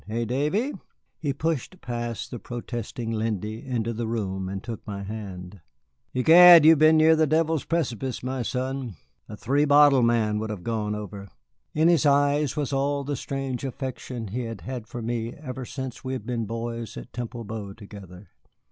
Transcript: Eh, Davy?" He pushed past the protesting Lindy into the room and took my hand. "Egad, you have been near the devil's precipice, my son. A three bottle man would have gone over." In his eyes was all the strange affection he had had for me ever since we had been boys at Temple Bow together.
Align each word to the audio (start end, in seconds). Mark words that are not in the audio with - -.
Eh, 0.09 0.25
Davy?" 0.25 0.73
He 1.19 1.31
pushed 1.31 1.79
past 1.79 2.31
the 2.31 2.39
protesting 2.39 3.11
Lindy 3.11 3.63
into 3.63 3.93
the 3.93 4.07
room 4.07 4.49
and 4.49 4.63
took 4.63 4.81
my 4.87 5.03
hand. 5.03 5.61
"Egad, 6.15 6.65
you 6.65 6.71
have 6.71 6.79
been 6.79 6.97
near 6.97 7.15
the 7.15 7.27
devil's 7.27 7.65
precipice, 7.65 8.23
my 8.23 8.41
son. 8.41 8.95
A 9.29 9.37
three 9.37 9.63
bottle 9.63 10.01
man 10.01 10.39
would 10.39 10.49
have 10.49 10.63
gone 10.63 10.95
over." 10.95 11.27
In 11.75 11.87
his 11.87 12.07
eyes 12.07 12.57
was 12.57 12.73
all 12.73 13.03
the 13.03 13.15
strange 13.15 13.63
affection 13.63 14.29
he 14.29 14.45
had 14.45 14.61
had 14.61 14.87
for 14.87 15.03
me 15.03 15.33
ever 15.35 15.65
since 15.65 16.03
we 16.03 16.13
had 16.13 16.25
been 16.25 16.45
boys 16.47 16.97
at 16.97 17.13
Temple 17.13 17.43
Bow 17.43 17.73
together. 17.73 18.29